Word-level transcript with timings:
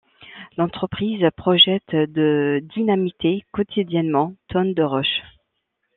L'entreprise 0.57 1.23
projette 1.37 1.91
de 1.95 2.59
dynamiter 2.73 3.45
quotidiennement 3.51 4.33
tonnes 4.47 4.73
de 4.73 4.81
roche. 4.81 5.21